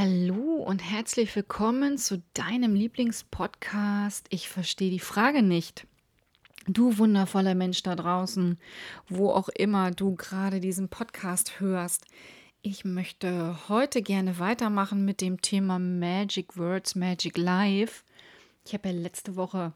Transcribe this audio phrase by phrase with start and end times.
[0.00, 4.28] Hallo und herzlich willkommen zu deinem Lieblingspodcast.
[4.30, 5.88] Ich verstehe die Frage nicht.
[6.68, 8.60] Du wundervoller Mensch da draußen,
[9.08, 12.04] wo auch immer du gerade diesen Podcast hörst.
[12.62, 18.04] Ich möchte heute gerne weitermachen mit dem Thema Magic Words, Magic Life.
[18.64, 19.72] Ich habe ja letzte Woche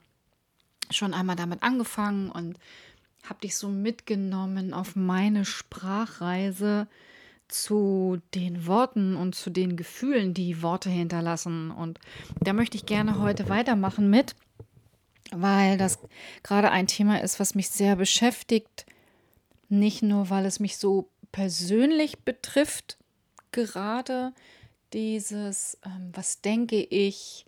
[0.93, 2.61] schon einmal damit angefangen und
[3.25, 6.86] habe dich so mitgenommen auf meine Sprachreise
[7.53, 11.71] zu den Worten und zu den Gefühlen, die Worte hinterlassen.
[11.71, 11.99] Und
[12.40, 14.35] da möchte ich gerne heute weitermachen mit,
[15.31, 15.99] weil das
[16.43, 18.86] gerade ein Thema ist, was mich sehr beschäftigt.
[19.68, 22.99] Nicht nur, weil es mich so persönlich betrifft,
[23.53, 24.32] gerade
[24.93, 27.46] dieses, ähm, was denke ich,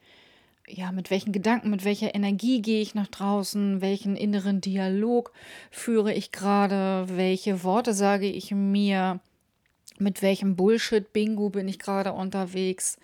[0.67, 5.33] ja, mit welchen Gedanken, mit welcher Energie gehe ich nach draußen, welchen inneren Dialog
[5.71, 9.21] führe ich gerade, welche Worte sage ich mir,
[9.99, 12.97] mit welchem Bullshit-Bingo bin ich gerade unterwegs.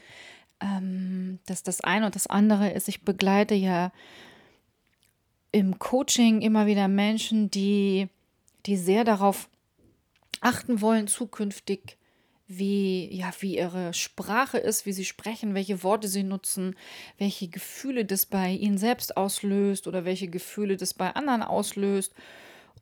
[0.61, 3.93] Ähm, dass das eine und das andere ist, ich begleite ja
[5.53, 8.09] im Coaching immer wieder Menschen, die,
[8.67, 9.49] die sehr darauf
[10.41, 11.97] achten wollen, zukünftig,
[12.47, 16.75] wie, ja, wie ihre Sprache ist, wie sie sprechen, welche Worte sie nutzen,
[17.17, 22.13] welche Gefühle das bei ihnen selbst auslöst oder welche Gefühle das bei anderen auslöst.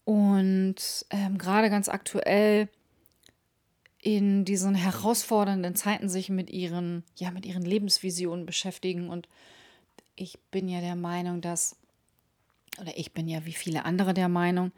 [0.04, 2.68] Und ähm, gerade ganz aktuell
[4.00, 9.08] in diesen herausfordernden Zeiten sich mit ihren, ja, mit ihren Lebensvisionen beschäftigen.
[9.08, 9.28] Und
[10.14, 11.76] ich bin ja der Meinung, dass,
[12.80, 14.70] oder ich bin ja wie viele andere der Meinung,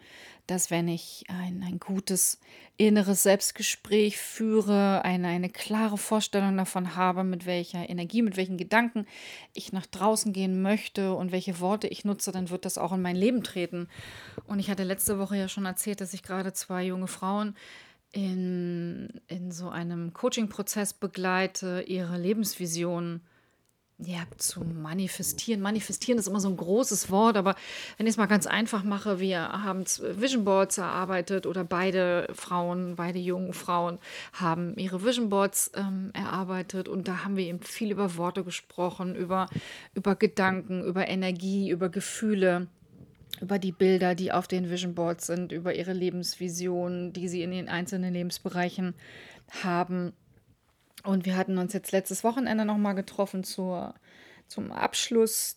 [0.46, 2.40] dass wenn ich ein, ein gutes
[2.76, 9.06] inneres Selbstgespräch führe, eine, eine klare Vorstellung davon habe, mit welcher Energie, mit welchen Gedanken
[9.52, 13.02] ich nach draußen gehen möchte und welche Worte ich nutze, dann wird das auch in
[13.02, 13.88] mein Leben treten.
[14.46, 17.54] Und ich hatte letzte Woche ja schon erzählt, dass ich gerade zwei junge Frauen
[18.12, 23.20] in, in so einem Coaching-Prozess begleite, ihre Lebensvision
[24.02, 25.60] ja, zu manifestieren.
[25.60, 27.54] Manifestieren ist immer so ein großes Wort, aber
[27.96, 32.96] wenn ich es mal ganz einfach mache, wir haben Vision Boards erarbeitet oder beide Frauen,
[32.96, 33.98] beide jungen Frauen
[34.32, 39.14] haben ihre Vision Boards ähm, erarbeitet und da haben wir eben viel über Worte gesprochen,
[39.14, 39.48] über,
[39.94, 42.68] über Gedanken, über Energie, über Gefühle
[43.40, 47.50] über die Bilder, die auf den Vision Boards sind, über ihre Lebensvisionen, die sie in
[47.50, 48.94] den einzelnen Lebensbereichen
[49.62, 50.12] haben.
[51.04, 53.94] Und wir hatten uns jetzt letztes Wochenende nochmal getroffen zur,
[54.48, 55.56] zum Abschluss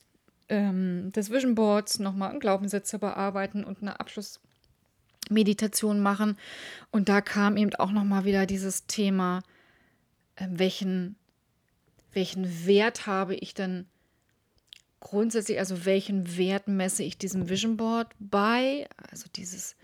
[0.50, 6.38] ähm, des Vision Boards, nochmal Glaubenssätze bearbeiten und eine Abschlussmeditation machen.
[6.92, 9.42] Und da kam eben auch nochmal wieder dieses Thema,
[10.36, 11.16] äh, welchen,
[12.14, 13.88] welchen Wert habe ich denn
[15.04, 18.88] grundsätzlich, also welchen Wert messe ich diesem Vision Board bei?
[19.12, 19.76] Also dieses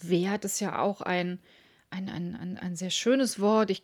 [0.00, 1.40] Wert ist ja auch ein,
[1.90, 3.70] ein, ein, ein, ein sehr schönes Wort.
[3.70, 3.82] Ich,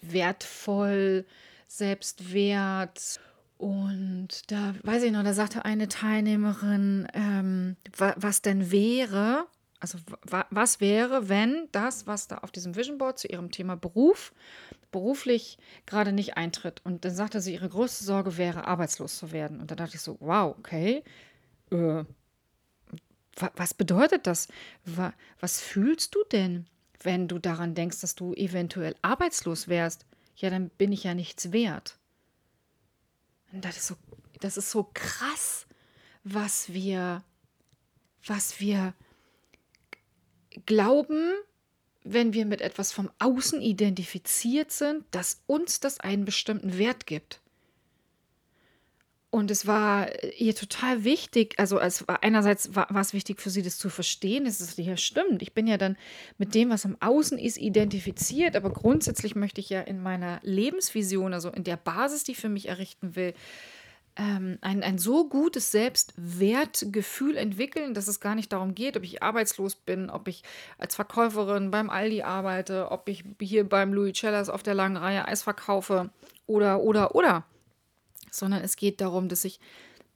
[0.00, 1.26] wertvoll,
[1.66, 3.20] Selbstwert.
[3.58, 9.46] Und da weiß ich noch, da sagte eine Teilnehmerin, ähm, was denn wäre,
[9.92, 14.32] also was wäre, wenn das, was da auf diesem Vision Board zu ihrem Thema Beruf
[14.90, 16.80] beruflich gerade nicht eintritt.
[16.84, 19.60] Und dann sagte sie, ihre größte Sorge wäre, arbeitslos zu werden.
[19.60, 21.04] Und da dachte ich so, wow, okay.
[21.70, 22.04] Äh,
[23.56, 24.48] was bedeutet das?
[25.40, 26.66] Was fühlst du denn,
[27.02, 30.06] wenn du daran denkst, dass du eventuell arbeitslos wärst?
[30.36, 31.98] Ja, dann bin ich ja nichts wert.
[33.52, 33.96] Und das ist so,
[34.40, 35.66] das ist so krass,
[36.22, 37.22] was wir,
[38.24, 38.94] was wir
[40.66, 41.32] glauben,
[42.04, 47.40] wenn wir mit etwas vom Außen identifiziert sind, dass uns das einen bestimmten Wert gibt.
[49.34, 53.50] Und es war ihr total wichtig, also es war, einerseits war, war, es wichtig für
[53.50, 55.42] sie, das zu verstehen, dass es ja stimmt.
[55.42, 55.96] Ich bin ja dann
[56.38, 61.34] mit dem, was im Außen ist, identifiziert, aber grundsätzlich möchte ich ja in meiner Lebensvision,
[61.34, 63.34] also in der Basis, die ich für mich errichten will,
[64.16, 69.22] ähm, ein, ein so gutes Selbstwertgefühl entwickeln, dass es gar nicht darum geht, ob ich
[69.22, 70.42] arbeitslos bin, ob ich
[70.78, 75.26] als Verkäuferin beim Aldi arbeite, ob ich hier beim Louis Cellas auf der langen Reihe
[75.26, 76.10] Eis verkaufe
[76.46, 77.44] oder, oder, oder.
[78.30, 79.58] Sondern es geht darum, dass ich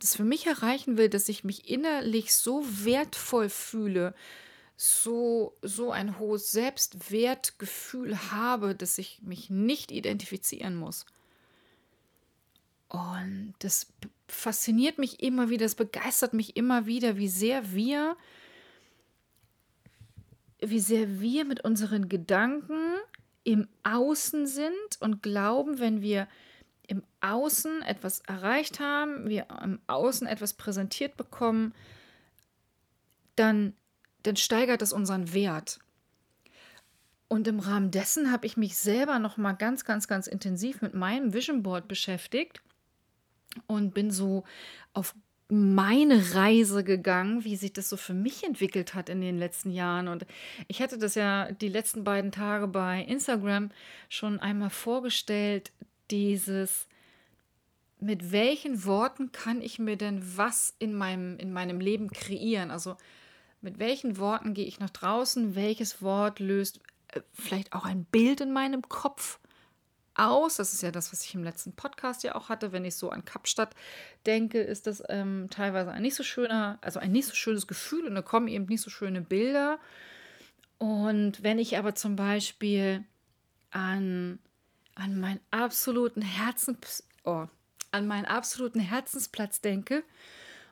[0.01, 4.15] das für mich erreichen will, dass ich mich innerlich so wertvoll fühle,
[4.77, 11.05] so, so ein hohes Selbstwertgefühl habe, dass ich mich nicht identifizieren muss.
[12.89, 13.93] Und das
[14.29, 18.17] fasziniert mich immer wieder, es begeistert mich immer wieder, wie sehr wir,
[20.61, 22.97] wie sehr wir mit unseren Gedanken
[23.45, 26.29] im Außen sind und glauben, wenn wir
[26.87, 31.75] im Außen etwas erreicht haben, wir im Außen etwas präsentiert bekommen,
[33.37, 33.75] dann,
[34.23, 35.79] dann steigert das unseren Wert.
[37.29, 40.95] Und im Rahmen dessen habe ich mich selber noch mal ganz, ganz, ganz intensiv mit
[40.95, 42.63] meinem Vision Board beschäftigt
[43.67, 44.45] und bin so
[44.93, 45.15] auf
[45.51, 50.09] meine Reise gegangen, wie sich das so für mich entwickelt hat in den letzten Jahren.
[50.09, 50.27] Und
[50.67, 53.71] ich hatte das ja die letzten beiden Tage bei Instagram
[54.11, 55.73] schon einmal vorgestellt,
[56.11, 56.87] dieses,
[57.99, 62.71] mit welchen Worten kann ich mir denn was in meinem, in meinem Leben kreieren?
[62.71, 62.97] Also
[63.63, 65.55] mit welchen Worten gehe ich nach draußen?
[65.55, 69.41] Welches Wort löst äh, vielleicht auch ein Bild in meinem Kopf
[70.19, 70.57] aus?
[70.57, 72.73] Das ist ja das, was ich im letzten Podcast ja auch hatte.
[72.73, 73.75] Wenn ich so an Kapstadt
[74.27, 78.07] denke, ist das ähm, teilweise ein nicht so schöner, also ein nicht so schönes Gefühl
[78.07, 79.79] und da kommen eben nicht so schöne Bilder.
[80.79, 83.05] Und wenn ich aber zum Beispiel
[83.71, 84.39] an,
[84.95, 87.47] an meinen absoluten Herzens, oh,
[87.91, 90.05] an meinen absoluten Herzensplatz denke,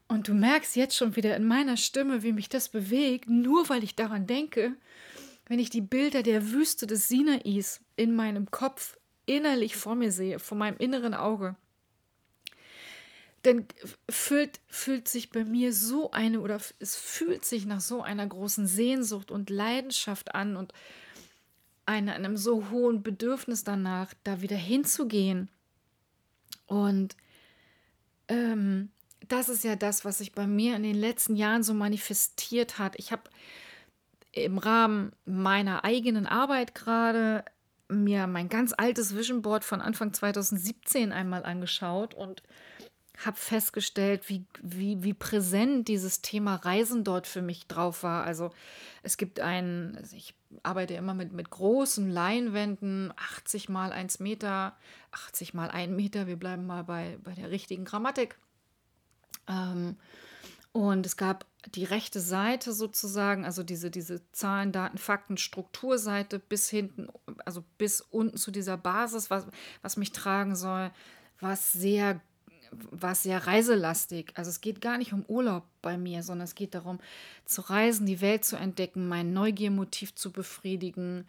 [0.09, 3.83] und du merkst jetzt schon wieder in meiner Stimme, wie mich das bewegt, nur weil
[3.83, 4.77] ich daran denke,
[5.47, 8.97] wenn ich die Bilder der Wüste des Sinais in meinem Kopf
[9.27, 11.57] innerlich vor mir sehe, vor meinem inneren Auge,
[13.43, 13.67] dann
[14.11, 18.67] fühlt, fühlt sich bei mir so eine oder es fühlt sich nach so einer großen
[18.67, 20.73] Sehnsucht und Leidenschaft an und
[21.85, 25.49] eine, einem so hohen Bedürfnis danach, da wieder hinzugehen.
[26.67, 27.17] Und
[28.27, 28.91] ähm,
[29.29, 32.97] das ist ja das, was sich bei mir in den letzten Jahren so manifestiert hat.
[32.99, 33.23] Ich habe
[34.33, 37.45] im Rahmen meiner eigenen Arbeit gerade
[37.89, 42.43] mir mein ganz altes Vision Board von Anfang 2017 einmal angeschaut und
[43.25, 48.25] habe festgestellt, wie, wie, wie präsent dieses Thema Reisen dort für mich drauf war.
[48.25, 48.51] Also
[49.03, 54.77] es gibt einen, also ich arbeite immer mit, mit großen Leinwänden, 80 mal 1 Meter,
[55.13, 58.37] 80 mal 1 Meter, wir bleiben mal bei, bei der richtigen Grammatik.
[59.49, 59.97] Ähm,
[60.77, 66.69] und es gab die rechte Seite sozusagen, also diese, diese Zahlen, Daten, Fakten, Strukturseite bis
[66.69, 67.09] hinten,
[67.47, 69.47] also bis unten zu dieser Basis, was,
[69.81, 70.91] was mich tragen soll,
[71.41, 72.21] was sehr,
[72.91, 74.33] was sehr reiselastig.
[74.35, 76.99] Also es geht gar nicht um Urlaub bei mir, sondern es geht darum,
[77.47, 81.27] zu reisen, die Welt zu entdecken, mein Neugiermotiv zu befriedigen,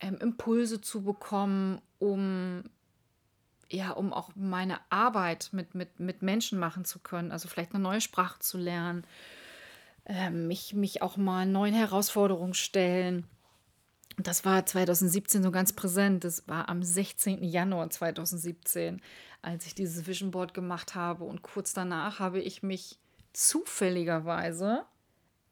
[0.00, 2.64] ähm, Impulse zu bekommen, um
[3.70, 7.82] ja, um auch meine Arbeit mit, mit, mit Menschen machen zu können, also vielleicht eine
[7.82, 9.04] neue Sprache zu lernen,
[10.06, 13.26] äh, mich, mich auch mal neuen Herausforderungen stellen.
[14.16, 16.24] Das war 2017 so ganz präsent.
[16.24, 17.44] Das war am 16.
[17.44, 19.00] Januar 2017,
[19.42, 21.24] als ich dieses Vision Board gemacht habe.
[21.24, 22.98] Und kurz danach habe ich mich
[23.32, 24.84] zufälligerweise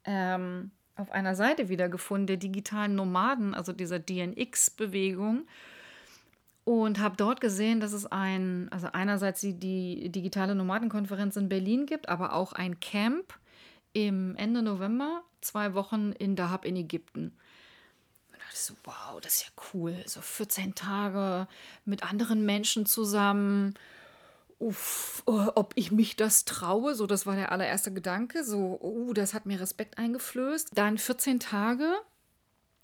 [0.04, 5.46] ähm, auf einer Seite wiedergefunden, der digitalen Nomaden, also dieser DNX-Bewegung
[6.66, 11.86] und habe dort gesehen, dass es ein, also einerseits die, die digitale Nomadenkonferenz in Berlin
[11.86, 13.34] gibt, aber auch ein Camp
[13.92, 17.26] im Ende November, zwei Wochen in Dahab in Ägypten.
[17.26, 19.94] Und da dachte so, wow, das ist ja cool.
[20.06, 21.46] So 14 Tage
[21.84, 23.74] mit anderen Menschen zusammen.
[24.58, 28.42] Uff, oh, ob ich mich das traue, so das war der allererste Gedanke.
[28.42, 30.70] So, oh, das hat mir Respekt eingeflößt.
[30.74, 31.94] Dann 14 Tage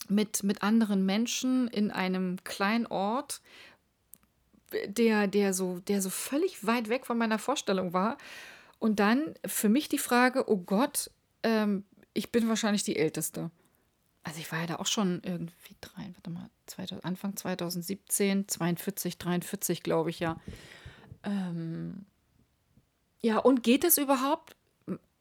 [0.09, 3.41] mit, mit anderen Menschen in einem kleinen Ort,
[4.87, 8.19] der, der, so, der so völlig weit weg von meiner Vorstellung war.
[8.79, 11.11] Und dann für mich die Frage, oh Gott,
[11.43, 11.85] ähm,
[12.15, 13.51] ich bin wahrscheinlich die Älteste.
[14.25, 19.19] Also ich war ja da auch schon irgendwie drei, warte mal, 2000, Anfang 2017, 42,
[19.19, 20.41] 43, glaube ich ja.
[21.25, 22.07] Ähm,
[23.21, 24.57] ja, und geht es überhaupt?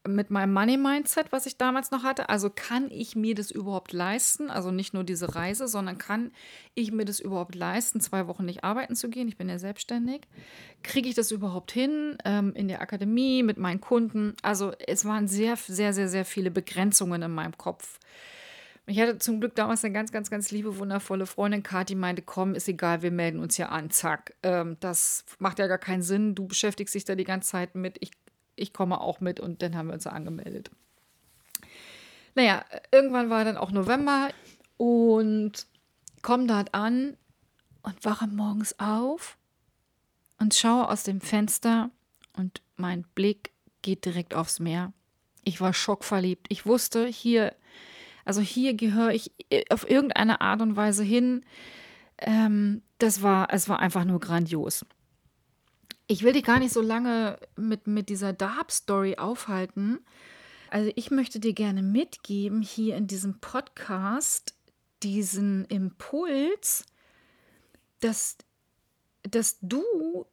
[0.06, 2.28] Mit meinem Money-Mindset, was ich damals noch hatte.
[2.28, 4.50] Also kann ich mir das überhaupt leisten?
[4.50, 6.32] Also nicht nur diese Reise, sondern kann
[6.74, 9.28] ich mir das überhaupt leisten, zwei Wochen nicht arbeiten zu gehen?
[9.28, 10.22] Ich bin ja selbstständig.
[10.82, 14.34] Kriege ich das überhaupt hin ähm, in der Akademie mit meinen Kunden?
[14.42, 18.00] Also es waren sehr, sehr, sehr, sehr viele Begrenzungen in meinem Kopf.
[18.86, 22.56] Ich hatte zum Glück damals eine ganz, ganz, ganz liebe, wundervolle Freundin, Kathi, meinte, komm,
[22.56, 24.34] ist egal, wir melden uns ja an, zack.
[24.42, 27.98] Ähm, das macht ja gar keinen Sinn, du beschäftigst dich da die ganze Zeit mit,
[28.00, 28.10] ich
[28.56, 30.70] ich komme auch mit und dann haben wir uns angemeldet.
[32.34, 34.30] Naja, irgendwann war dann auch November
[34.76, 35.66] und
[36.22, 37.16] komme dort an
[37.82, 39.36] und wache morgens auf
[40.38, 41.90] und schaue aus dem Fenster
[42.36, 44.92] und mein Blick geht direkt aufs Meer.
[45.44, 46.46] Ich war schockverliebt.
[46.48, 47.54] Ich wusste, hier,
[48.24, 49.32] also hier gehöre ich
[49.70, 51.44] auf irgendeine Art und Weise hin.
[52.18, 54.86] Ähm, das war, es war einfach nur grandios.
[56.12, 59.98] Ich will dich gar nicht so lange mit, mit dieser Darb-Story aufhalten.
[60.68, 64.54] Also ich möchte dir gerne mitgeben hier in diesem Podcast
[65.02, 66.84] diesen Impuls,
[68.00, 68.36] dass,
[69.22, 70.26] dass du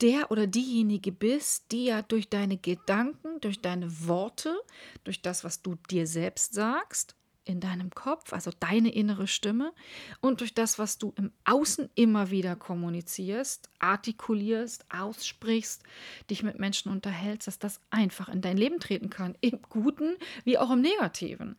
[0.00, 4.56] der oder diejenige bist, die ja durch deine Gedanken, durch deine Worte,
[5.02, 9.72] durch das, was du dir selbst sagst, in deinem Kopf, also deine innere Stimme,
[10.20, 15.82] und durch das, was du im Außen immer wieder kommunizierst, artikulierst, aussprichst,
[16.30, 20.58] dich mit Menschen unterhältst, dass das einfach in dein Leben treten kann, im Guten wie
[20.58, 21.56] auch im Negativen.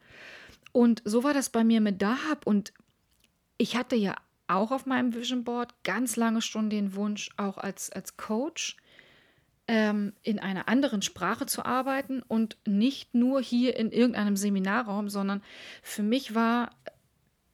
[0.72, 2.46] Und so war das bei mir mit Dahab.
[2.46, 2.74] Und
[3.58, 4.16] ich hatte ja
[4.48, 8.78] auch auf meinem Vision Board ganz lange schon den Wunsch, auch als, als Coach
[9.68, 15.42] ähm, in einer anderen Sprache zu arbeiten und nicht nur hier in irgendeinem Seminarraum, sondern
[15.82, 16.70] für mich war,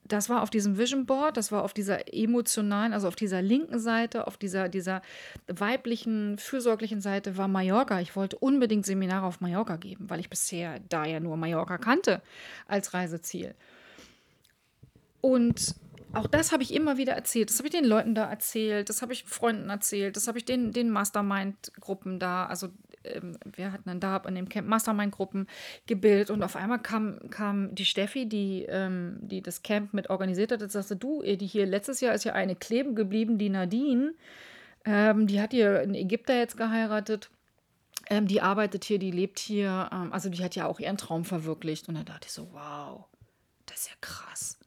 [0.04, 3.78] das war auf diesem Vision Board, das war auf dieser emotionalen, also auf dieser linken
[3.78, 5.00] Seite, auf dieser, dieser
[5.46, 8.00] weiblichen, fürsorglichen Seite war Mallorca.
[8.00, 12.20] Ich wollte unbedingt Seminare auf Mallorca geben, weil ich bisher da ja nur Mallorca kannte
[12.66, 13.54] als Reiseziel.
[15.22, 15.76] Und
[16.14, 17.50] auch das habe ich immer wieder erzählt.
[17.50, 20.44] Das habe ich den Leuten da erzählt, das habe ich Freunden erzählt, das habe ich
[20.44, 22.68] den, den Mastermind-Gruppen da, also
[23.04, 25.46] ähm, wir hatten dann da in dem Camp Mastermind-Gruppen
[25.86, 30.52] gebildet und auf einmal kam, kam die Steffi, die, ähm, die das Camp mit organisiert
[30.52, 34.14] hat, und sagte, du, die hier letztes Jahr ist ja eine kleben geblieben, die Nadine,
[34.84, 37.30] ähm, die hat hier einen Ägypter jetzt geheiratet.
[38.10, 41.24] Ähm, die arbeitet hier, die lebt hier, ähm, also die hat ja auch ihren Traum
[41.24, 41.88] verwirklicht.
[41.88, 43.04] Und da dachte ich so, wow,
[43.66, 44.58] das ist ja krass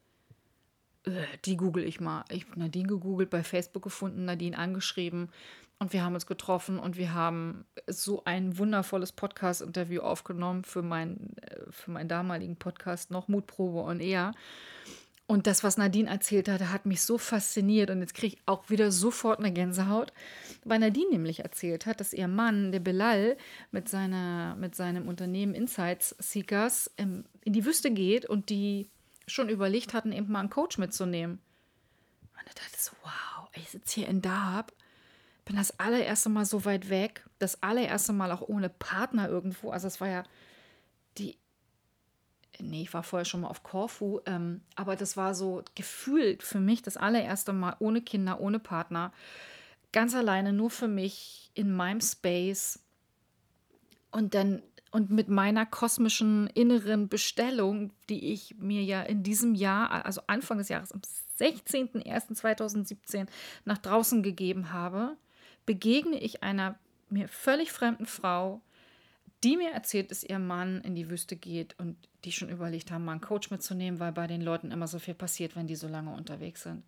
[1.46, 2.26] die google ich mal.
[2.30, 5.30] Ich habe Nadine gegoogelt, bei Facebook gefunden, Nadine angeschrieben
[5.78, 11.36] und wir haben uns getroffen und wir haben so ein wundervolles Podcast-Interview aufgenommen für, mein,
[11.42, 14.34] äh, für meinen damaligen Podcast noch Mutprobe und eher.
[15.28, 17.90] Und das, was Nadine erzählt hatte, hat mich so fasziniert.
[17.90, 20.14] Und jetzt kriege ich auch wieder sofort eine Gänsehaut,
[20.64, 23.36] weil Nadine nämlich erzählt hat, dass ihr Mann, der Belal,
[23.72, 28.88] mit, seiner, mit seinem Unternehmen Insights Seekers in die Wüste geht und die
[29.27, 31.39] schon überlegt hatten, eben mal einen Coach mitzunehmen.
[32.34, 34.72] Und ich dachte so, wow, ich sitze hier in Dahab,
[35.46, 39.72] bin das allererste Mal so weit weg, das allererste Mal auch ohne Partner irgendwo.
[39.72, 40.24] Also es war ja
[41.17, 41.38] die,
[42.60, 46.60] nee, ich war vorher schon mal auf Korfu, ähm, aber das war so gefühlt für
[46.60, 49.13] mich das allererste Mal ohne Kinder, ohne Partner,
[49.91, 52.79] ganz alleine, nur für mich in meinem Space.
[54.12, 54.62] Und dann
[54.96, 60.58] und mit meiner kosmischen inneren Bestellung, die ich mir ja in diesem Jahr, also Anfang
[60.58, 61.02] des Jahres, am
[61.38, 63.28] 16.01.2017
[63.66, 65.18] nach draußen gegeben habe,
[65.66, 68.62] begegne ich einer mir völlig fremden Frau,
[69.44, 73.04] die mir erzählt, dass ihr Mann in die Wüste geht und die schon überlegt haben,
[73.04, 75.90] mal einen Coach mitzunehmen, weil bei den Leuten immer so viel passiert, wenn die so
[75.90, 76.84] lange unterwegs sind.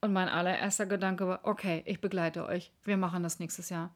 [0.00, 3.94] Und mein allererster Gedanke war, okay, ich begleite euch, wir machen das nächstes Jahr.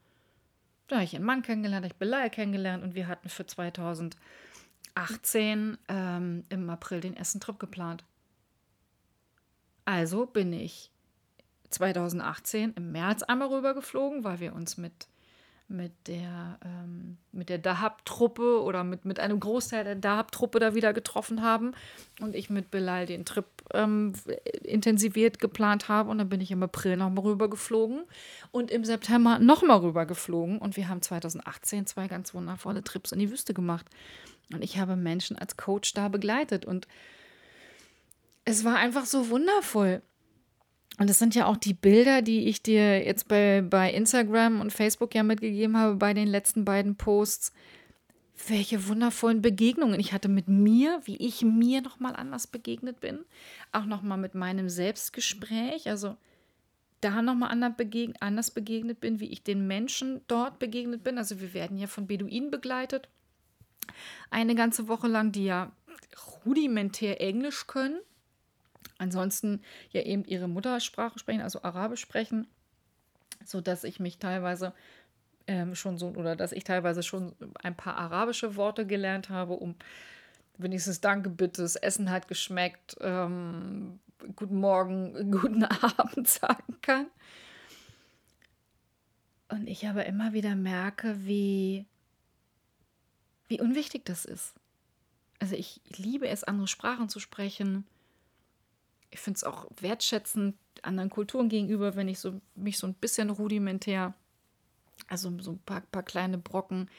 [0.89, 4.19] Da habe ich einen Mann kennengelernt, habe ich Belay kennengelernt und wir hatten für 2018
[5.89, 8.05] ähm, im April den ersten Trip geplant.
[9.85, 10.91] Also bin ich
[11.71, 15.09] 2018 im März einmal rübergeflogen, weil wir uns mit
[15.69, 21.43] mit der, ähm, der Dahab-Truppe oder mit, mit einem Großteil der Dahab-Truppe da wieder getroffen
[21.43, 21.73] haben
[22.21, 24.13] und ich mit Belal den Trip ähm,
[24.63, 26.11] intensiviert geplant habe.
[26.11, 28.05] Und dann bin ich im April nochmal rübergeflogen
[28.51, 30.59] und im September nochmal rübergeflogen.
[30.59, 33.87] Und wir haben 2018 zwei ganz wundervolle Trips in die Wüste gemacht.
[34.53, 36.65] Und ich habe Menschen als Coach da begleitet.
[36.65, 36.87] Und
[38.45, 40.03] es war einfach so wundervoll.
[40.99, 44.73] Und das sind ja auch die Bilder, die ich dir jetzt bei, bei Instagram und
[44.73, 47.53] Facebook ja mitgegeben habe bei den letzten beiden Posts.
[48.49, 53.25] Welche wundervollen Begegnungen ich hatte mit mir, wie ich mir nochmal anders begegnet bin.
[53.73, 55.89] Auch nochmal mit meinem Selbstgespräch.
[55.89, 56.17] Also
[57.01, 61.19] da nochmal anders begegnet bin, wie ich den Menschen dort begegnet bin.
[61.19, 63.09] Also wir werden ja von Beduinen begleitet.
[64.31, 65.73] Eine ganze Woche lang, die ja
[66.45, 67.99] rudimentär Englisch können
[68.99, 72.47] ansonsten ja eben ihre Muttersprache sprechen, also Arabisch sprechen,
[73.45, 74.73] sodass ich mich teilweise
[75.47, 79.75] ähm, schon so oder dass ich teilweise schon ein paar arabische Worte gelernt habe, um
[80.59, 84.01] wenigstens Danke bitte, das Essen hat geschmeckt, ähm,
[84.35, 87.07] guten Morgen, guten Abend sagen kann.
[89.49, 91.87] Und ich aber immer wieder merke, wie,
[93.47, 94.55] wie unwichtig das ist.
[95.39, 97.85] Also ich liebe es, andere Sprachen zu sprechen
[99.11, 103.31] ich finde es auch wertschätzend anderen Kulturen gegenüber, wenn ich so, mich so ein bisschen
[103.31, 104.15] rudimentär,
[105.09, 106.91] also so ein paar, paar kleine Brocken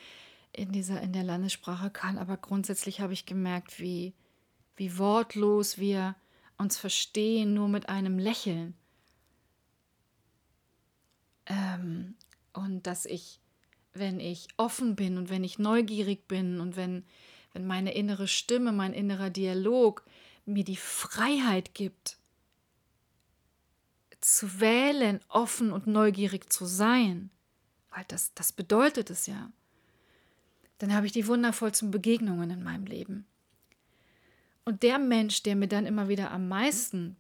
[0.53, 2.17] in dieser, in der Landessprache kann.
[2.17, 4.13] Aber grundsätzlich habe ich gemerkt, wie,
[4.75, 6.15] wie wortlos wir
[6.57, 8.73] uns verstehen, nur mit einem Lächeln.
[11.45, 12.15] Ähm,
[12.53, 13.39] und dass ich,
[13.93, 17.05] wenn ich offen bin und wenn ich neugierig bin und wenn,
[17.53, 20.05] wenn meine innere Stimme, mein innerer Dialog
[20.45, 22.17] mir die Freiheit gibt,
[24.21, 27.29] zu wählen, offen und neugierig zu sein,
[27.91, 29.51] weil das, das bedeutet es ja,
[30.77, 33.25] dann habe ich die wundervollsten Begegnungen in meinem Leben.
[34.65, 37.15] Und der Mensch, der mir dann immer wieder am meisten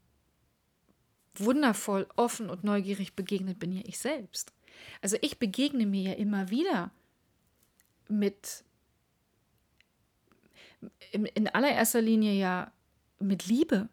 [1.35, 4.53] wundervoll, offen und neugierig begegnet, bin ja ich selbst.
[5.01, 6.91] Also ich begegne mir ja immer wieder
[8.07, 8.63] mit,
[11.11, 12.71] in allererster Linie ja
[13.19, 13.89] mit Liebe.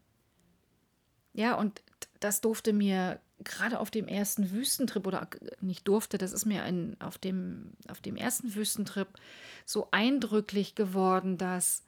[1.33, 1.83] Ja, und
[2.21, 5.29] das durfte mir gerade auf dem ersten Wüstentrip oder
[5.61, 9.09] nicht durfte, das ist mir ein, auf, dem, auf dem ersten Wüstentrip
[9.67, 11.83] so eindrücklich geworden, dass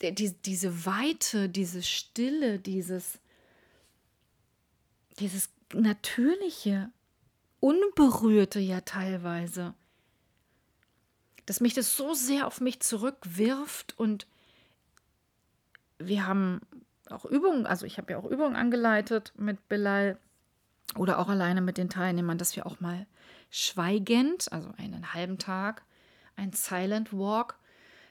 [0.00, 3.18] die, diese Weite, diese Stille, dieses,
[5.18, 6.90] dieses natürliche,
[7.60, 9.74] unberührte ja teilweise,
[11.46, 14.26] dass mich das so sehr auf mich zurückwirft und
[15.98, 16.60] wir haben
[17.12, 20.18] auch Übungen, also ich habe ja auch Übungen angeleitet mit Bilal
[20.96, 23.06] oder auch alleine mit den Teilnehmern, dass wir auch mal
[23.50, 25.82] schweigend, also einen halben Tag,
[26.36, 27.58] ein Silent Walk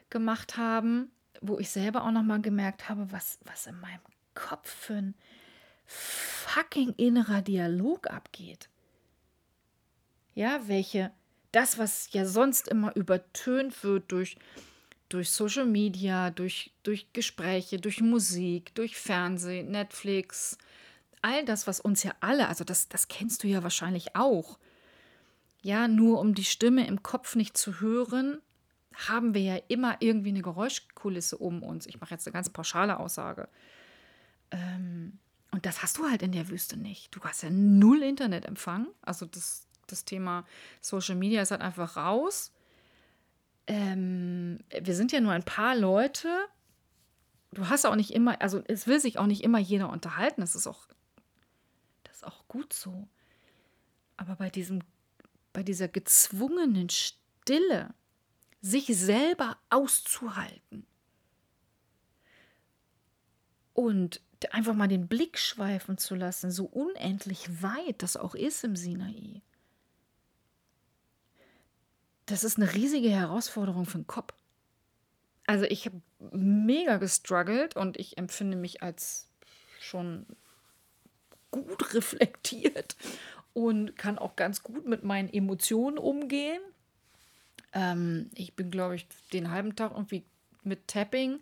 [0.10, 4.02] gemacht haben, wo ich selber auch noch mal gemerkt habe, was, was in meinem
[4.34, 5.16] Kopf für ein
[5.86, 8.70] fucking innerer Dialog abgeht.
[10.36, 11.12] Ja, welche,
[11.52, 14.38] das, was ja sonst immer übertönt wird durch
[15.10, 20.58] durch Social Media, durch, durch Gespräche, durch Musik, durch Fernsehen, Netflix,
[21.22, 24.60] all das, was uns ja alle, also das, das kennst du ja wahrscheinlich auch.
[25.62, 28.40] Ja, nur um die Stimme im Kopf nicht zu hören,
[29.08, 31.88] haben wir ja immer irgendwie eine Geräuschkulisse um uns.
[31.88, 33.50] Ich mache jetzt eine ganz pauschale Aussage.
[34.52, 35.20] Ähm,
[35.52, 37.14] und das hast du halt in der Wüste nicht.
[37.16, 38.88] Du hast ja null Internetempfang.
[39.02, 40.46] Also das, das Thema
[40.82, 42.52] Social Media ist halt einfach raus
[43.70, 46.28] ähm, wir sind ja nur ein paar Leute.
[47.52, 50.42] Du hast auch nicht immer, also es will sich auch nicht immer jeder unterhalten.
[50.42, 50.88] Das ist auch,
[52.04, 53.08] das ist auch gut so.
[54.18, 54.82] Aber bei diesem,
[55.54, 57.94] bei dieser gezwungenen Stille,
[58.62, 60.86] sich selber auszuhalten
[63.74, 64.20] und
[64.52, 69.42] einfach mal den Blick schweifen zu lassen, so unendlich weit das auch ist im Sinai
[72.30, 74.34] das ist eine riesige Herausforderung für den Kopf.
[75.48, 79.28] Also ich habe mega gestruggelt und ich empfinde mich als
[79.80, 80.26] schon
[81.50, 82.96] gut reflektiert
[83.54, 86.62] und kann auch ganz gut mit meinen Emotionen umgehen.
[87.74, 90.24] Ähm, ich bin, glaube ich, den halben Tag irgendwie
[90.64, 91.42] mit Tapping,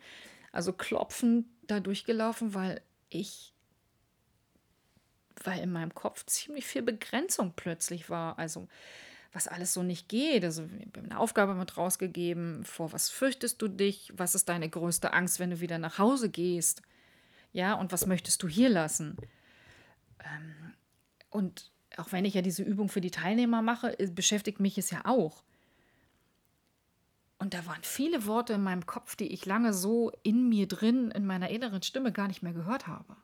[0.54, 3.54] also Klopfen, da durchgelaufen, weil ich,
[5.43, 8.39] weil in meinem Kopf ziemlich viel Begrenzung plötzlich war.
[8.39, 8.69] Also
[9.38, 10.43] was alles so nicht geht.
[10.43, 14.67] Also wir haben eine Aufgabe mit rausgegeben, vor was fürchtest du dich, was ist deine
[14.67, 16.82] größte Angst, wenn du wieder nach Hause gehst,
[17.54, 19.15] ja, und was möchtest du hier lassen?
[20.19, 20.73] Ähm,
[21.30, 25.06] und auch wenn ich ja diese Übung für die Teilnehmer mache, beschäftigt mich es ja
[25.06, 25.43] auch.
[27.38, 31.12] Und da waren viele Worte in meinem Kopf, die ich lange so in mir drin,
[31.12, 33.15] in meiner inneren Stimme gar nicht mehr gehört habe.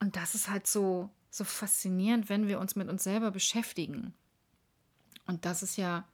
[0.00, 4.14] Und das ist halt so, so faszinierend, wenn wir uns mit uns selber beschäftigen.
[5.26, 6.08] Und das ist ja,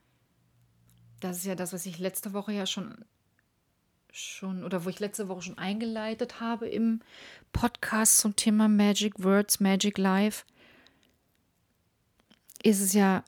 [1.21, 3.05] das ist ja das, was ich letzte Woche ja schon,
[4.13, 7.01] schon, oder wo ich letzte Woche schon eingeleitet habe im
[7.53, 10.45] Podcast zum Thema Magic Words, Magic Life,
[12.63, 13.25] ist es ja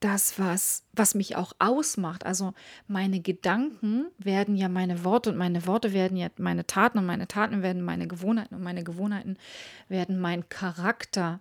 [0.00, 2.24] das, was, was mich auch ausmacht.
[2.24, 2.54] Also
[2.86, 7.26] meine Gedanken werden ja meine Worte und meine Worte werden ja meine Taten und meine
[7.26, 9.36] Taten werden meine Gewohnheiten und meine Gewohnheiten
[9.88, 11.40] werden mein Charakter.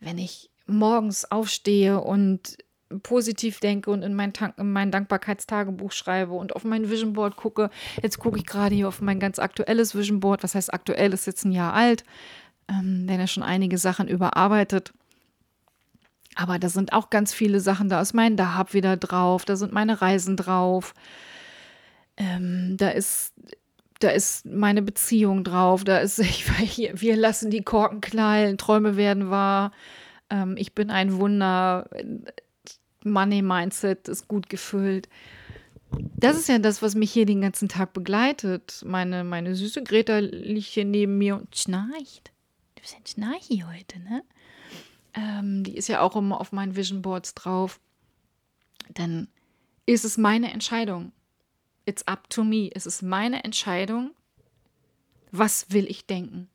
[0.00, 2.56] Wenn ich morgens aufstehe und
[3.02, 7.70] positiv denke und in mein, in mein Dankbarkeitstagebuch schreibe und auf mein Vision Board gucke.
[8.02, 10.42] Jetzt gucke ich gerade hier auf mein ganz aktuelles Vision Board.
[10.42, 11.12] Was heißt aktuell?
[11.12, 12.04] Ist jetzt ein Jahr alt.
[12.68, 14.92] Ähm, wenn er schon einige Sachen überarbeitet.
[16.38, 19.72] Aber da sind auch ganz viele Sachen, da ist mein Dahab wieder drauf, da sind
[19.72, 20.94] meine Reisen drauf.
[22.16, 23.34] Ähm, da ist
[23.98, 26.46] da ist meine Beziehung drauf, da ist ich,
[26.94, 29.72] wir lassen die Korken knallen, Träume werden wahr,
[30.30, 31.90] ähm, ich bin ein Wunder,
[33.02, 35.08] Money Mindset ist gut gefüllt.
[35.90, 38.84] Das ist ja das, was mich hier den ganzen Tag begleitet.
[38.86, 42.30] Meine, meine süße Greta liegt hier neben mir und schnarcht.
[42.76, 44.22] Du bist ein Schnarchi heute, ne?
[45.14, 47.80] Ähm, die ist ja auch immer auf meinen Vision Boards drauf,
[48.94, 49.28] dann
[49.86, 51.12] ist es meine Entscheidung.
[51.86, 52.70] It's up to me.
[52.74, 54.10] Es ist meine Entscheidung,
[55.30, 56.48] was will ich denken.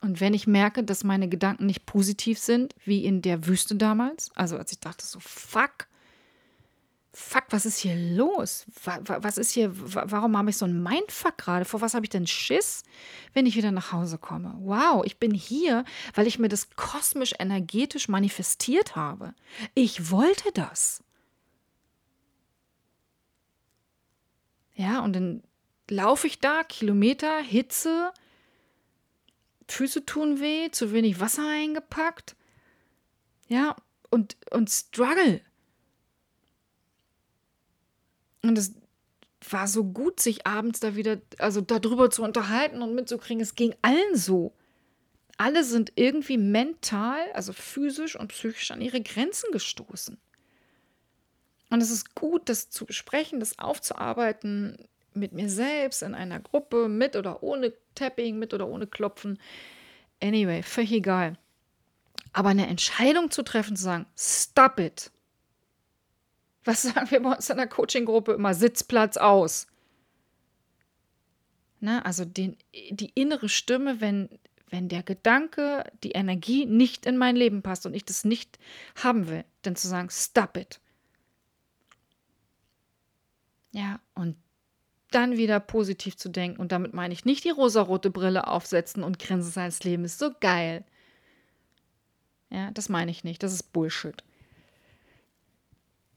[0.00, 4.32] Und wenn ich merke, dass meine Gedanken nicht positiv sind, wie in der Wüste damals,
[4.34, 5.86] also als ich dachte so, fuck,
[7.14, 8.64] fuck, was ist hier los?
[8.84, 11.64] Was ist hier, warum habe ich so einen Mindfuck gerade?
[11.64, 12.84] Vor was habe ich denn Schiss,
[13.34, 14.54] wenn ich wieder nach Hause komme?
[14.60, 19.34] Wow, ich bin hier, weil ich mir das kosmisch energetisch manifestiert habe.
[19.74, 21.04] Ich wollte das.
[24.74, 25.42] Ja, und dann
[25.90, 28.10] laufe ich da, Kilometer, Hitze,
[29.68, 32.36] Füße tun weh, zu wenig Wasser eingepackt.
[33.48, 33.76] Ja,
[34.10, 35.42] und, und Struggle.
[38.42, 38.74] Und es
[39.50, 43.42] war so gut, sich abends da wieder, also darüber zu unterhalten und mitzukriegen.
[43.42, 44.52] Es ging allen so.
[45.38, 50.18] Alle sind irgendwie mental, also physisch und psychisch an ihre Grenzen gestoßen.
[51.70, 54.76] Und es ist gut, das zu besprechen, das aufzuarbeiten
[55.14, 59.38] mit mir selbst, in einer Gruppe, mit oder ohne Tapping, mit oder ohne Klopfen.
[60.22, 61.38] Anyway, völlig egal.
[62.32, 65.10] Aber eine Entscheidung zu treffen, zu sagen, stop it.
[66.64, 68.54] Was sagen wir bei uns in der Coaching-Gruppe immer?
[68.54, 69.66] Sitzplatz aus.
[71.80, 72.04] Ne?
[72.04, 72.56] Also den,
[72.90, 74.28] die innere Stimme, wenn,
[74.70, 78.58] wenn der Gedanke, die Energie nicht in mein Leben passt und ich das nicht
[78.94, 80.80] haben will, dann zu sagen, stop it.
[83.72, 84.36] Ja, und
[85.10, 86.60] dann wieder positiv zu denken.
[86.60, 90.30] Und damit meine ich nicht die rosarote Brille aufsetzen und grinsen sein, Leben ist so
[90.40, 90.84] geil.
[92.50, 93.42] Ja, das meine ich nicht.
[93.42, 94.22] Das ist Bullshit.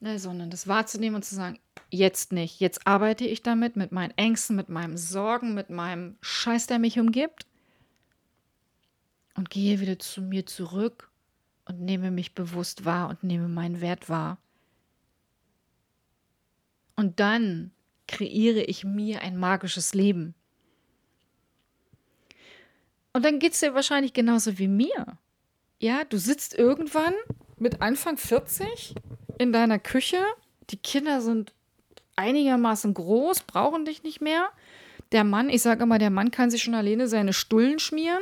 [0.02, 2.60] Ne, sondern das wahrzunehmen und zu sagen, jetzt nicht.
[2.60, 7.00] Jetzt arbeite ich damit, mit meinen Ängsten, mit meinen Sorgen, mit meinem Scheiß, der mich
[7.00, 7.46] umgibt.
[9.36, 11.10] Und gehe wieder zu mir zurück
[11.66, 14.38] und nehme mich bewusst wahr und nehme meinen Wert wahr.
[16.96, 17.72] Und dann
[18.08, 20.36] kreiere ich mir ein magisches Leben.
[23.14, 25.18] Und dann geht es dir wahrscheinlich genauso wie mir.
[25.80, 27.14] Ja, du sitzt irgendwann
[27.58, 28.96] mit Anfang 40
[29.38, 30.24] in deiner Küche.
[30.70, 31.54] Die Kinder sind
[32.16, 34.50] einigermaßen groß, brauchen dich nicht mehr.
[35.12, 38.22] Der Mann, ich sage immer, der Mann kann sich schon alleine seine Stullen schmieren.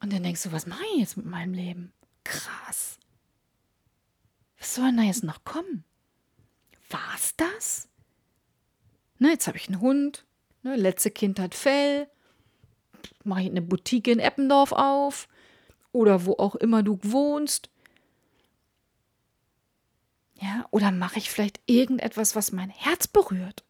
[0.00, 1.92] Und dann denkst du, was mache ich jetzt mit meinem Leben?
[2.24, 2.98] Krass.
[4.58, 5.84] Was soll denn da jetzt noch kommen?
[6.90, 7.88] War's das?
[9.18, 10.24] Ne, jetzt habe ich einen Hund.
[10.62, 12.08] Ne, letzte Kind hat Fell.
[13.24, 15.28] Mache ich eine Boutique in Eppendorf auf.
[15.92, 17.70] Oder wo auch immer du wohnst.
[20.40, 23.64] Ja, oder mache ich vielleicht irgendetwas, was mein Herz berührt?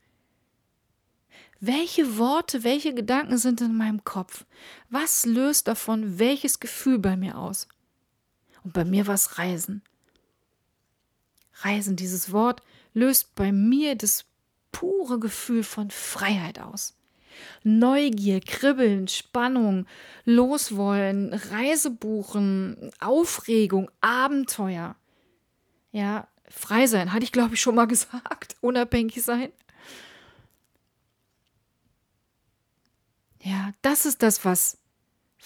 [1.61, 4.45] Welche Worte, welche Gedanken sind in meinem Kopf?
[4.91, 7.67] Was löst davon welches Gefühl bei mir aus?
[8.63, 9.83] Und bei mir war es Reisen.
[11.63, 14.27] Reisen, dieses Wort löst bei mir das
[14.71, 16.95] pure Gefühl von Freiheit aus.
[17.65, 19.87] Neugier, Kribbeln, Spannung,
[20.25, 24.97] Loswollen, Reisebuchen, Aufregung, Abenteuer.
[25.91, 29.51] Ja, frei sein, hatte ich glaube ich schon mal gesagt, unabhängig sein.
[33.43, 34.79] Ja, das ist das, was,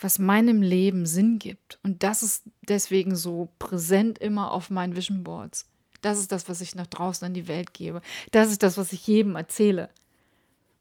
[0.01, 1.79] was meinem Leben Sinn gibt.
[1.83, 5.69] Und das ist deswegen so präsent immer auf meinen Vision Boards.
[6.01, 8.03] Das ist das, was ich nach draußen in die Welt gebe.
[8.33, 9.89] Das ist das, was ich jedem erzähle.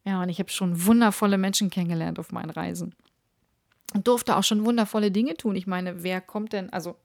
[0.03, 2.95] Ja, und ich habe schon wundervolle Menschen kennengelernt auf meinen Reisen.
[3.93, 5.55] Und durfte auch schon wundervolle Dinge tun.
[5.55, 6.95] Ich meine, wer kommt denn, also,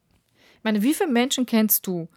[0.56, 2.08] ich meine, wie viele Menschen kennst du,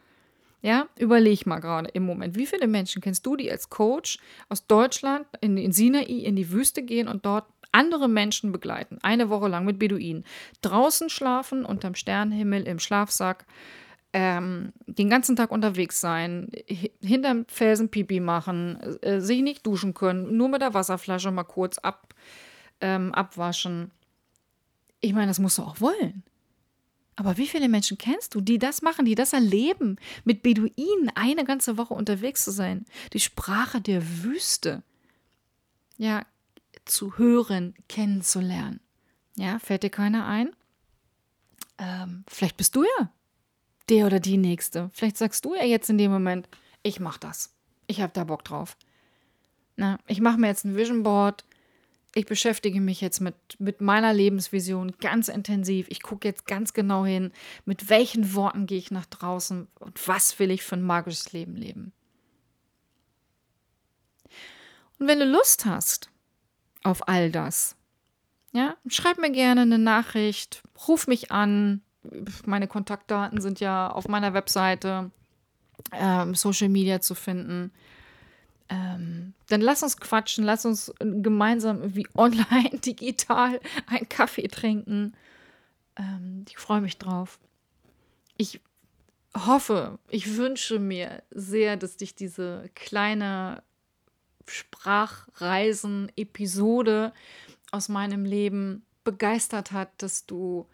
[0.61, 2.35] ja, überleg mal gerade im Moment.
[2.35, 4.19] Wie viele Menschen kennst du, die als Coach
[4.49, 8.97] aus Deutschland in, in Sinai in die Wüste gehen und dort andere Menschen begleiten?
[9.01, 10.25] Eine Woche lang mit Beduinen.
[10.61, 13.45] Draußen schlafen, unterm Sternenhimmel, im Schlafsack.
[14.11, 16.49] Ähm, den ganzen Tag unterwegs sein,
[16.99, 21.77] hinterm Felsen Pipi machen, äh, sich nicht duschen können, nur mit der Wasserflasche mal kurz
[21.77, 22.15] ab,
[22.81, 23.91] ähm, abwaschen.
[24.99, 26.23] Ich meine, das musst du auch wollen.
[27.19, 31.43] Aber wie viele Menschen kennst du, die das machen, die das erleben, mit Beduinen eine
[31.43, 32.85] ganze Woche unterwegs zu sein?
[33.11, 34.83] Die Sprache der Wüste.
[35.97, 36.25] Ja,
[36.85, 38.79] zu hören, kennenzulernen.
[39.35, 40.55] Ja, fällt dir keiner ein?
[41.77, 43.11] Ähm, vielleicht bist du ja
[43.89, 44.89] der oder die Nächste.
[44.93, 46.47] Vielleicht sagst du ja jetzt in dem Moment,
[46.83, 47.53] ich mach das.
[47.87, 48.77] Ich habe da Bock drauf.
[49.75, 51.43] Na, ich mache mir jetzt ein Vision Board
[52.19, 55.87] ich beschäftige mich jetzt mit, mit meiner Lebensvision ganz intensiv.
[55.89, 57.31] Ich gucke jetzt ganz genau hin,
[57.65, 61.55] mit welchen Worten gehe ich nach draußen und was will ich für ein magisches Leben
[61.55, 61.93] leben.
[64.99, 66.09] Und wenn du Lust hast
[66.83, 67.75] auf all das,
[68.51, 71.81] ja, schreib mir gerne eine Nachricht, ruf mich an.
[72.45, 75.11] Meine Kontaktdaten sind ja auf meiner Webseite,
[75.93, 77.71] ähm, Social Media zu finden.
[78.69, 85.13] Ähm, dann lass uns quatschen, lass uns gemeinsam wie online, digital einen Kaffee trinken.
[85.95, 87.39] Ähm, ich freue mich drauf.
[88.37, 88.61] Ich
[89.35, 93.63] hoffe, ich wünsche mir sehr, dass dich diese kleine
[94.47, 97.13] Sprachreisen-Episode
[97.71, 100.65] aus meinem Leben begeistert hat, dass du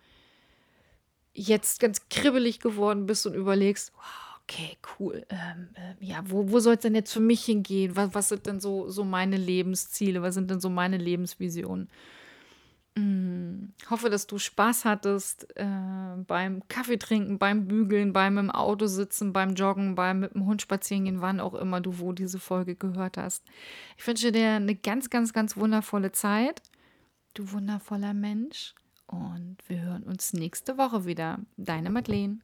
[1.34, 5.26] jetzt ganz kribbelig geworden bist und überlegst, wow, Okay, cool.
[5.30, 7.96] Ähm, äh, ja, wo, wo soll es denn jetzt für mich hingehen?
[7.96, 10.22] Was, was sind denn so, so meine Lebensziele?
[10.22, 11.90] Was sind denn so meine Lebensvisionen?
[12.98, 15.66] Hm, hoffe, dass du Spaß hattest äh,
[16.28, 20.62] beim Kaffee trinken, beim Bügeln, beim im Auto sitzen, beim Joggen, beim mit dem Hund
[20.62, 23.44] spazieren gehen, wann auch immer du wo diese Folge gehört hast.
[23.98, 26.62] Ich wünsche dir eine ganz, ganz, ganz wundervolle Zeit.
[27.34, 28.76] Du wundervoller Mensch.
[29.08, 31.40] Und wir hören uns nächste Woche wieder.
[31.58, 32.40] Deine Madeleine.